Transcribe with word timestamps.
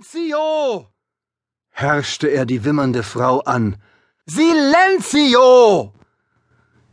Silenzio! 0.00 0.88
herrschte 1.70 2.28
er 2.28 2.46
die 2.46 2.64
wimmernde 2.64 3.02
Frau 3.02 3.40
an. 3.40 3.76
Silenzio! 4.24 5.92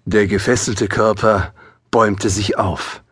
Der 0.06 0.28
gefesselte 0.28 0.88
Körper 0.88 1.54
bäumte 1.92 2.30
sich 2.30 2.58
auf. 2.58 3.04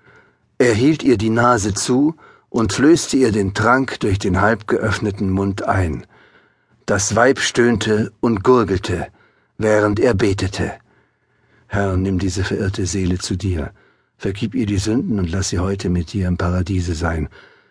Er 0.58 0.74
hielt 0.74 1.04
ihr 1.04 1.18
die 1.18 1.30
Nase 1.30 1.74
zu 1.74 2.16
und 2.50 2.74
flößte 2.74 3.18
ihr 3.18 3.32
den 3.32 3.54
Trank 3.54 4.00
durch 4.02 4.20
den 4.20 4.42
halb 4.42 4.68
geöffneten 4.68 5.30
Mund 5.30 5.64
ein. 5.64 6.06
Das 6.86 7.16
Weib 7.16 7.40
stöhnte 7.40 8.12
und 8.20 8.44
gurgelte, 8.44 9.08
während 9.58 10.00
er 10.00 10.14
betete. 10.14 10.74
Herr, 11.68 11.96
nimm 11.96 12.20
diese 12.20 12.44
verirrte 12.44 12.86
Seele 12.86 13.20
zu 13.20 13.36
dir. 13.36 13.72
Vergib 14.18 14.54
ihr 14.56 14.66
die 14.66 14.80
Sünden 14.80 15.20
und 15.20 15.30
lass 15.30 15.50
sie 15.50 15.60
heute 15.60 15.90
mit 15.90 16.12
dir 16.14 16.28
im 16.28 16.38
Paradiese 16.38 16.96
sein. 16.96 17.30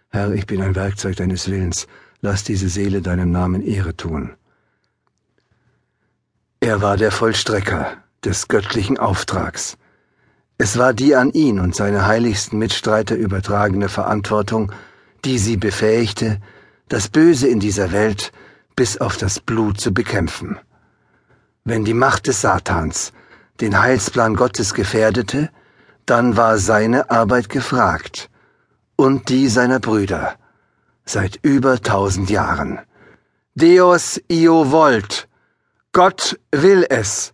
Herr, 0.09 0.33
ich 0.33 0.47
bin 0.47 0.63
ein 0.63 0.75
Werkzeug 0.75 1.17
deines 1.17 1.51
Willens. 1.51 1.87
Lass 2.21 2.45
diese 2.45 2.69
Seele 2.69 3.03
deinem 3.03 3.31
Namen 3.31 3.63
Ehre 3.63 3.97
tun. 3.97 4.35
Er 6.61 6.81
war 6.83 6.97
der 6.97 7.13
Vollstrecker 7.13 7.99
des 8.25 8.49
göttlichen 8.49 8.99
Auftrags. 8.99 9.77
Es 10.59 10.79
war 10.79 10.95
die 10.95 11.15
an 11.15 11.33
ihn 11.33 11.61
und 11.61 11.77
seine 11.77 12.07
heiligsten 12.07 12.59
Mitstreiter 12.59 13.15
übertragene 13.15 13.89
Verantwortung, 13.89 14.73
die 15.25 15.39
sie 15.39 15.57
befähigte, 15.57 16.41
das 16.89 17.09
Böse 17.09 17.47
in 17.49 17.61
dieser 17.61 17.93
Welt 17.93 18.33
bis 18.75 18.99
auf 18.99 19.17
das 19.17 19.39
Blut 19.39 19.81
zu 19.81 19.93
bekämpfen. 19.93 20.59
Wenn 21.65 21.85
die 21.85 21.95
Macht 21.95 22.27
des 22.27 22.41
Satans 22.41 23.13
den 23.61 23.79
Heilsplan 23.79 24.35
Gottes 24.35 24.73
gefährdete, 24.73 25.51
dann 26.07 26.37
war 26.37 26.59
seine 26.59 27.11
Arbeit 27.11 27.49
gefragt 27.49 28.31
und 28.97 29.29
die 29.29 29.49
seiner 29.49 29.81
Brüder 29.81 30.37
seit 31.07 31.39
über 31.43 31.81
tausend 31.81 32.29
Jahren. 32.31 32.81
Deus 33.55 34.21
io 34.29 34.71
volt, 34.71 35.29
Gott 35.93 36.39
will 36.51 36.85
es. 36.91 37.33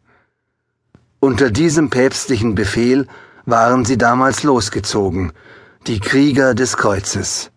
Unter 1.19 1.51
diesem 1.51 1.91
päpstlichen 1.91 2.55
Befehl 2.55 3.09
waren 3.45 3.85
sie 3.85 3.99
damals 3.99 4.43
losgezogen, 4.45 5.33
die 5.87 5.99
Krieger 5.99 6.55
des 6.55 6.77
Kreuzes, 6.77 7.51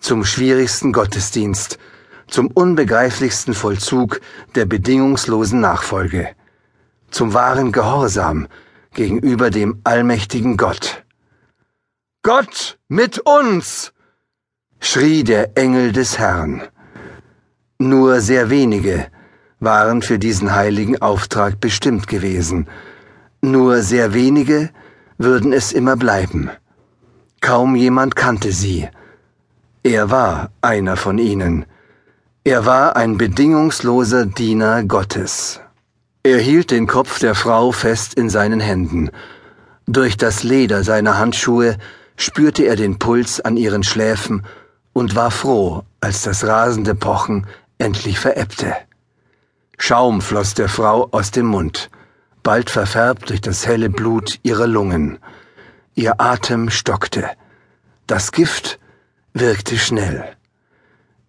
zum 0.00 0.24
schwierigsten 0.24 0.92
Gottesdienst, 0.92 1.78
zum 2.26 2.48
unbegreiflichsten 2.48 3.54
Vollzug 3.54 4.20
der 4.54 4.66
bedingungslosen 4.66 5.60
Nachfolge, 5.60 6.34
zum 7.10 7.32
wahren 7.32 7.72
Gehorsam 7.72 8.48
gegenüber 8.92 9.50
dem 9.50 9.80
allmächtigen 9.84 10.56
Gott. 10.56 11.04
Gott 12.22 12.78
mit 12.88 13.20
uns! 13.20 13.92
Schrie 14.80 15.24
der 15.24 15.56
Engel 15.56 15.92
des 15.92 16.18
Herrn. 16.18 16.62
Nur 17.78 18.20
sehr 18.20 18.50
wenige 18.50 19.06
waren 19.60 20.02
für 20.02 20.18
diesen 20.18 20.54
heiligen 20.54 21.00
Auftrag 21.02 21.60
bestimmt 21.60 22.06
gewesen, 22.06 22.68
nur 23.40 23.82
sehr 23.82 24.14
wenige 24.14 24.70
würden 25.16 25.52
es 25.52 25.72
immer 25.72 25.96
bleiben. 25.96 26.50
Kaum 27.40 27.76
jemand 27.76 28.16
kannte 28.16 28.52
sie. 28.52 28.88
Er 29.82 30.10
war 30.10 30.50
einer 30.60 30.96
von 30.96 31.18
ihnen. 31.18 31.66
Er 32.44 32.66
war 32.66 32.96
ein 32.96 33.16
bedingungsloser 33.16 34.26
Diener 34.26 34.82
Gottes. 34.84 35.60
Er 36.22 36.38
hielt 36.38 36.70
den 36.70 36.86
Kopf 36.86 37.20
der 37.20 37.34
Frau 37.34 37.72
fest 37.72 38.14
in 38.14 38.28
seinen 38.28 38.60
Händen. 38.60 39.10
Durch 39.86 40.16
das 40.16 40.42
Leder 40.42 40.82
seiner 40.82 41.18
Handschuhe 41.18 41.76
spürte 42.16 42.64
er 42.64 42.76
den 42.76 42.98
Puls 42.98 43.40
an 43.40 43.56
ihren 43.56 43.82
Schläfen 43.82 44.42
und 44.98 45.14
war 45.14 45.30
froh, 45.30 45.84
als 46.00 46.22
das 46.22 46.44
rasende 46.44 46.96
Pochen 46.96 47.46
endlich 47.78 48.18
verebbte. 48.18 48.74
Schaum 49.78 50.20
floss 50.20 50.54
der 50.54 50.68
Frau 50.68 51.08
aus 51.12 51.30
dem 51.30 51.46
Mund, 51.46 51.88
bald 52.42 52.68
verfärbt 52.68 53.30
durch 53.30 53.40
das 53.40 53.64
helle 53.64 53.90
Blut 53.90 54.40
ihrer 54.42 54.66
Lungen. 54.66 55.18
Ihr 55.94 56.20
Atem 56.20 56.68
stockte. 56.68 57.30
Das 58.08 58.32
Gift 58.32 58.80
wirkte 59.34 59.78
schnell. 59.78 60.24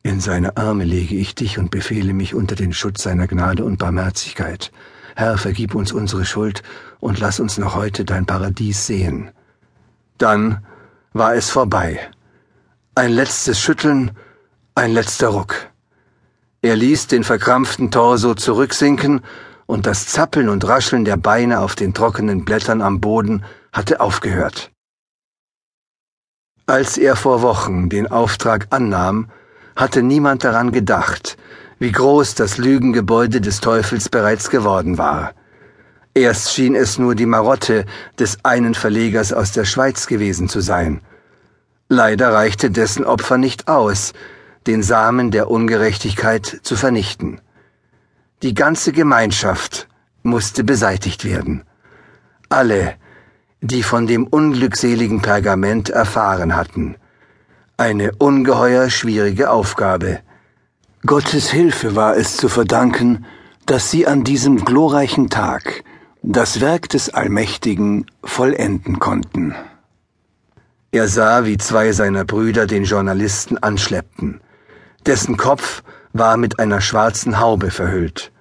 In 0.01 0.19
seine 0.19 0.57
Arme 0.57 0.83
lege 0.83 1.15
ich 1.15 1.35
dich 1.35 1.59
und 1.59 1.69
befehle 1.69 2.13
mich 2.13 2.33
unter 2.33 2.55
den 2.55 2.73
Schutz 2.73 3.03
seiner 3.03 3.27
Gnade 3.27 3.63
und 3.63 3.77
Barmherzigkeit. 3.77 4.71
Herr, 5.15 5.37
vergib 5.37 5.75
uns 5.75 5.91
unsere 5.91 6.25
Schuld 6.25 6.63
und 6.99 7.19
lass 7.19 7.39
uns 7.39 7.59
noch 7.59 7.75
heute 7.75 8.03
dein 8.03 8.25
Paradies 8.25 8.87
sehen. 8.87 9.29
Dann 10.17 10.65
war 11.13 11.35
es 11.35 11.51
vorbei. 11.51 11.99
Ein 12.99 13.13
letztes 13.13 13.57
Schütteln, 13.61 14.11
ein 14.75 14.91
letzter 14.91 15.29
Ruck. 15.29 15.55
Er 16.61 16.75
ließ 16.75 17.07
den 17.07 17.23
verkrampften 17.23 17.91
Torso 17.91 18.33
zurücksinken, 18.33 19.21
und 19.67 19.85
das 19.85 20.07
Zappeln 20.07 20.49
und 20.49 20.67
Rascheln 20.67 21.05
der 21.05 21.15
Beine 21.15 21.61
auf 21.61 21.75
den 21.75 21.93
trockenen 21.93 22.43
Blättern 22.43 22.81
am 22.81 22.99
Boden 22.99 23.45
hatte 23.71 24.01
aufgehört. 24.01 24.71
Als 26.65 26.97
er 26.97 27.15
vor 27.15 27.41
Wochen 27.41 27.87
den 27.87 28.07
Auftrag 28.07 28.67
annahm, 28.71 29.29
hatte 29.77 30.03
niemand 30.03 30.43
daran 30.43 30.73
gedacht, 30.73 31.37
wie 31.79 31.93
groß 31.93 32.35
das 32.35 32.57
Lügengebäude 32.57 33.39
des 33.39 33.61
Teufels 33.61 34.09
bereits 34.09 34.49
geworden 34.49 34.97
war. 34.97 35.35
Erst 36.13 36.53
schien 36.53 36.75
es 36.75 36.97
nur 36.97 37.15
die 37.15 37.27
Marotte 37.27 37.85
des 38.19 38.43
einen 38.43 38.75
Verlegers 38.75 39.31
aus 39.31 39.53
der 39.53 39.63
Schweiz 39.63 40.05
gewesen 40.05 40.49
zu 40.49 40.59
sein. 40.59 40.99
Leider 41.91 42.31
reichte 42.33 42.69
dessen 42.69 43.03
Opfer 43.03 43.39
nicht 43.39 43.67
aus, 43.67 44.13
den 44.67 44.83
Samen 44.83 45.31
der 45.31 45.49
Ungerechtigkeit 45.49 46.59
zu 46.61 46.75
vernichten. 46.75 47.41
Die 48.43 48.53
ganze 48.53 48.91
Gemeinschaft 48.91 49.87
musste 50.21 50.63
beseitigt 50.63 51.25
werden. 51.25 51.63
Alle, 52.47 52.93
die 53.61 53.81
von 53.81 54.05
dem 54.05 54.27
unglückseligen 54.27 55.23
Pergament 55.23 55.89
erfahren 55.89 56.55
hatten. 56.55 56.95
Eine 57.75 58.11
ungeheuer 58.19 58.91
schwierige 58.91 59.49
Aufgabe. 59.49 60.19
Gottes 61.07 61.49
Hilfe 61.49 61.95
war 61.95 62.15
es 62.15 62.37
zu 62.37 62.49
verdanken, 62.49 63.25
dass 63.65 63.89
sie 63.89 64.05
an 64.05 64.23
diesem 64.23 64.63
glorreichen 64.63 65.29
Tag 65.31 65.83
das 66.21 66.61
Werk 66.61 66.89
des 66.89 67.09
Allmächtigen 67.13 68.05
vollenden 68.23 68.99
konnten. 68.99 69.55
Er 70.91 71.07
sah, 71.07 71.45
wie 71.45 71.57
zwei 71.57 71.91
seiner 71.91 72.25
Brüder 72.25 72.65
den 72.65 72.83
Journalisten 72.83 73.59
anschleppten. 73.59 74.41
Dessen 75.05 75.37
Kopf 75.37 75.83
war 76.13 76.35
mit 76.35 76.59
einer 76.59 76.81
schwarzen 76.81 77.39
Haube 77.39 77.69
verhüllt. 77.69 78.31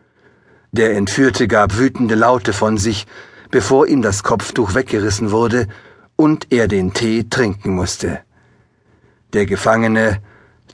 Der 0.72 0.96
Entführte 0.96 1.46
gab 1.46 1.76
wütende 1.76 2.14
Laute 2.14 2.54
von 2.54 2.78
sich, 2.78 3.06
bevor 3.50 3.86
ihm 3.86 4.00
das 4.00 4.22
Kopftuch 4.22 4.74
weggerissen 4.74 5.30
wurde 5.30 5.66
und 6.16 6.50
er 6.50 6.68
den 6.68 6.94
Tee 6.94 7.24
trinken 7.28 7.74
musste. 7.74 8.20
Der 9.34 9.44
Gefangene 9.44 10.22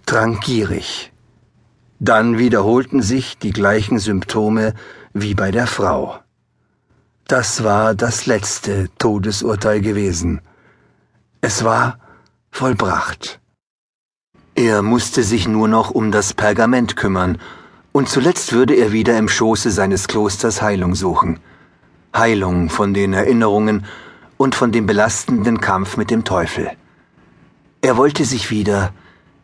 trank 0.06 0.43
gierig. 0.43 1.12
Dann 1.99 2.39
wiederholten 2.39 3.03
sich 3.03 3.37
die 3.39 3.53
gleichen 3.53 3.99
Symptome 3.99 4.75
wie 5.12 5.35
bei 5.35 5.51
der 5.51 5.67
Frau. 5.67 6.21
Das 7.27 7.65
war 7.65 7.95
das 7.95 8.27
letzte 8.27 8.91
Todesurteil 8.99 9.81
gewesen. 9.81 10.41
Es 11.47 11.62
war 11.62 11.99
vollbracht. 12.50 13.38
Er 14.55 14.81
musste 14.81 15.22
sich 15.22 15.47
nur 15.47 15.69
noch 15.69 15.91
um 15.91 16.10
das 16.10 16.32
Pergament 16.32 16.97
kümmern, 16.97 17.38
und 17.93 18.09
zuletzt 18.09 18.55
würde 18.55 18.72
er 18.72 18.93
wieder 18.93 19.19
im 19.19 19.28
Schoße 19.28 19.71
seines 19.71 20.09
Klosters 20.09 20.62
Heilung 20.62 20.94
suchen. 20.94 21.41
Heilung 22.16 22.71
von 22.71 22.94
den 22.94 23.12
Erinnerungen 23.12 23.84
und 24.38 24.55
von 24.55 24.72
dem 24.72 24.87
belastenden 24.87 25.60
Kampf 25.60 25.99
mit 25.99 26.10
dem 26.10 26.25
Teufel. 26.25 26.71
Er 27.82 27.99
wollte 27.99 28.25
sich 28.25 28.50
wieder 28.50 28.94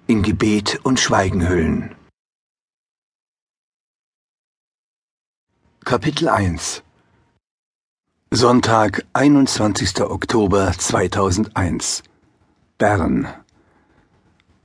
in 0.07 0.23
Gebet 0.23 0.81
und 0.83 1.01
Schweigen 1.01 1.47
hüllen. 1.51 1.95
Kapitel 5.85 6.31
1 6.31 6.83
Sonntag, 8.41 9.05
21. 9.13 10.01
Oktober 10.01 10.73
2001. 10.73 12.03
Bern. 12.79 13.29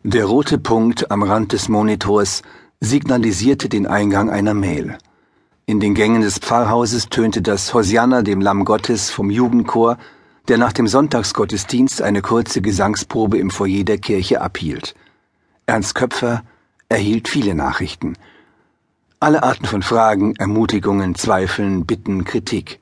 Der 0.02 0.24
rote 0.24 0.58
Punkt 0.58 1.12
am 1.12 1.24
Rand 1.24 1.52
des 1.52 1.68
Monitors 1.68 2.42
signalisierte 2.80 3.68
den 3.68 3.86
Eingang 3.86 4.30
einer 4.30 4.54
Mail. 4.54 4.98
In 5.66 5.82
den 5.82 5.94
Gängen 5.94 6.22
des 6.22 6.40
Pfarrhauses 6.40 7.10
tönte 7.10 7.42
das 7.42 7.74
Hosianna 7.74 8.22
dem 8.22 8.40
Lamm 8.40 8.64
Gottes 8.64 9.12
vom 9.12 9.30
Jugendchor, 9.30 9.98
der 10.48 10.58
nach 10.58 10.72
dem 10.72 10.88
Sonntagsgottesdienst 10.88 12.02
eine 12.02 12.22
kurze 12.22 12.62
Gesangsprobe 12.62 13.40
im 13.40 13.50
Foyer 13.50 13.84
der 13.84 13.98
Kirche 13.98 14.40
abhielt. 14.40 14.96
Ernst 15.66 15.96
Köpfer 15.96 16.44
erhielt 16.88 17.28
viele 17.28 17.56
Nachrichten. 17.56 18.14
Alle 19.20 19.44
Arten 19.44 19.66
von 19.66 19.82
Fragen, 19.82 20.34
Ermutigungen, 20.38 21.16
Zweifeln, 21.16 21.86
Bitten, 21.86 22.24
Kritik. 22.24 22.80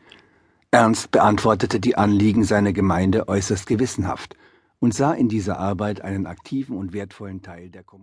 Ernst 0.74 1.12
beantwortete 1.12 1.80
die 1.80 1.98
Anliegen 1.98 2.44
seiner 2.46 2.74
Gemeinde 2.74 3.28
äußerst 3.28 3.68
gewissenhaft 3.68 4.36
und 4.80 4.96
sah 4.96 5.14
in 5.14 5.30
dieser 5.30 5.60
Arbeit 5.60 6.02
einen 6.02 6.26
aktiven 6.26 6.78
und 6.78 6.94
wertvollen 6.94 7.44
Teil 7.44 7.70
der 7.70 7.84
Kommunikation. 7.84 7.92